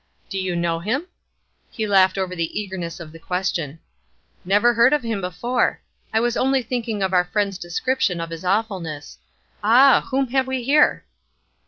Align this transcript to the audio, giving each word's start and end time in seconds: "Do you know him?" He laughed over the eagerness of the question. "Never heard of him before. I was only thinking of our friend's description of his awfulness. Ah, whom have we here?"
"Do 0.31 0.39
you 0.39 0.55
know 0.55 0.79
him?" 0.79 1.05
He 1.69 1.85
laughed 1.85 2.17
over 2.17 2.35
the 2.35 2.59
eagerness 2.59 2.99
of 2.99 3.11
the 3.11 3.19
question. 3.19 3.77
"Never 4.43 4.73
heard 4.73 4.93
of 4.93 5.03
him 5.03 5.21
before. 5.21 5.79
I 6.11 6.19
was 6.19 6.35
only 6.35 6.63
thinking 6.63 7.03
of 7.03 7.13
our 7.13 7.25
friend's 7.25 7.59
description 7.59 8.19
of 8.19 8.31
his 8.31 8.43
awfulness. 8.43 9.19
Ah, 9.63 10.07
whom 10.09 10.29
have 10.29 10.47
we 10.47 10.63
here?" 10.63 11.05